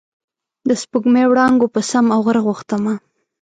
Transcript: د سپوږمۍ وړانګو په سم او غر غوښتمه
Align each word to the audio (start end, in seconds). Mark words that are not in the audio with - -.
د 0.69 0.69
سپوږمۍ 0.81 1.25
وړانګو 1.27 1.67
په 1.73 1.81
سم 1.89 2.05
او 2.15 2.19
غر 2.25 2.37
غوښتمه 2.45 2.93